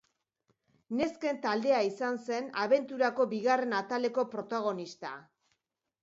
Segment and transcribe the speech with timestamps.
[0.99, 5.13] Nesken taldea izan zen abenturako bigarren ataleko protagonista.